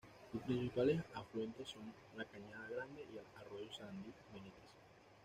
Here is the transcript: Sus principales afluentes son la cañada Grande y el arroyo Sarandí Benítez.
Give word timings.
Sus 0.31 0.41
principales 0.41 1.03
afluentes 1.13 1.69
son 1.69 1.83
la 2.17 2.25
cañada 2.25 2.67
Grande 2.69 3.05
y 3.13 3.19
el 3.19 3.25
arroyo 3.39 3.71
Sarandí 3.71 4.11
Benítez. 4.33 4.71